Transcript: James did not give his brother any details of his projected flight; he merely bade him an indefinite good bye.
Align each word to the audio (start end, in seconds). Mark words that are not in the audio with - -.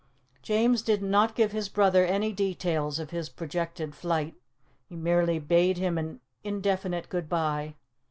James 0.41 0.81
did 0.81 1.03
not 1.03 1.35
give 1.35 1.51
his 1.51 1.69
brother 1.69 2.03
any 2.03 2.33
details 2.33 2.97
of 2.97 3.11
his 3.11 3.29
projected 3.29 3.93
flight; 3.93 4.33
he 4.89 4.95
merely 4.95 5.37
bade 5.37 5.77
him 5.77 5.95
an 5.99 6.21
indefinite 6.43 7.07
good 7.07 7.29
bye. 7.29 7.75